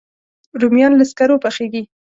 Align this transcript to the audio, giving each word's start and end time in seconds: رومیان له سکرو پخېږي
رومیان 0.61 0.91
له 0.99 1.05
سکرو 1.11 1.41
پخېږي 1.43 1.81